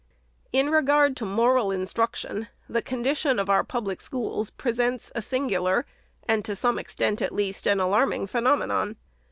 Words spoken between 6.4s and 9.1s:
to some extent at least, an alarming phenomenon.